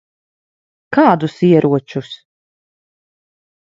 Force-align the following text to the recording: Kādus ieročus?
Kādus 0.97 1.37
ieročus? 1.51 2.13